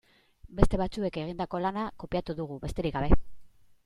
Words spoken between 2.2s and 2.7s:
dugu,